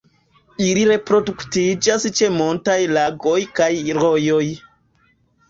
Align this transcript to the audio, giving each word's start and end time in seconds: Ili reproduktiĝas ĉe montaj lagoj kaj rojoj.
Ili 0.67 0.85
reproduktiĝas 0.91 2.07
ĉe 2.21 2.31
montaj 2.39 2.79
lagoj 2.95 3.37
kaj 3.61 3.71
rojoj. 4.01 4.43